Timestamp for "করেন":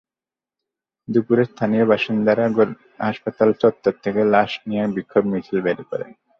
5.83-6.09